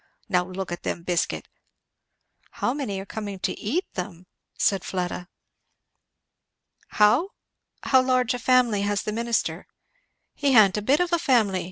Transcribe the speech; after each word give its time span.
Now 0.27 0.45
look 0.47 0.71
at 0.71 0.81
them 0.81 1.03
biscuit!" 1.03 1.47
"How 2.53 2.73
many 2.73 2.99
are 2.99 3.05
coming 3.05 3.37
to 3.41 3.51
eat 3.59 3.85
them?" 3.93 4.25
said 4.57 4.83
Fleda. 4.83 5.27
"How?" 6.87 7.29
"How 7.83 8.01
large 8.01 8.33
a 8.33 8.39
family 8.39 8.81
has 8.81 9.03
the 9.03 9.11
minister?" 9.11 9.67
"He 10.33 10.53
ha'n't 10.53 10.75
a 10.75 10.81
bit 10.81 11.01
of 11.01 11.13
a 11.13 11.19
family! 11.19 11.59